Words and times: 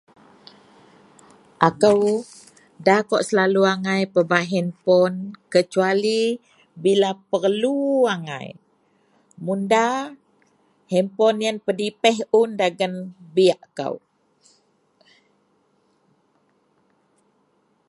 Aku 1.67 1.95
da 2.85 2.95
kawa 3.07 3.19
selalu 3.29 3.61
angai 3.73 4.01
pebak 4.13 4.43
handphone 4.53 5.15
kecuali 5.53 6.19
bila 6.83 7.09
perlu 7.31 7.75
angai 8.15 8.47
mun 9.45 9.59
da 9.71 9.87
handphone 10.93 11.37
yian 11.43 11.57
pedipeh 11.65 12.17
un 12.39 12.49
Dagen 12.59 12.93
beg 13.35 13.59
ko. 13.77 13.89